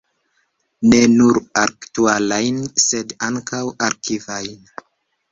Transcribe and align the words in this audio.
Ne 0.91 0.99
nur 1.17 1.37
aktualajn, 1.63 2.57
sed 2.85 3.13
ankaŭ 3.27 3.61
arkivajn. 3.89 4.57